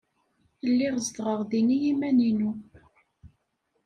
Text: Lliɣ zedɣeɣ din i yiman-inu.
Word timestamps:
Lliɣ 0.69 0.95
zedɣeɣ 1.05 1.41
din 1.49 1.69
i 1.75 1.77
yiman-inu. 1.83 2.51